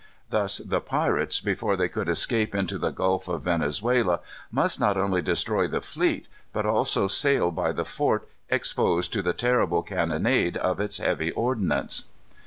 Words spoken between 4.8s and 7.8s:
only destroy the fleet, but also sail by